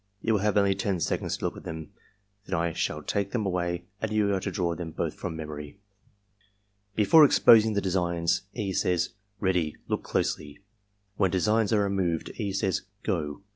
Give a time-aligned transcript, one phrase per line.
[0.19, 1.91] You will have only ten seconds to look at them,
[2.47, 5.77] then I shalltake them away and you are to draw them both from memory,*'
[6.95, 8.73] Before exposing the designs, E.
[8.73, 9.09] says:
[9.39, 10.57] "Ready; look dosely.''
[11.17, 12.51] When designs are removed, E.
[12.51, 13.43] says: "Go."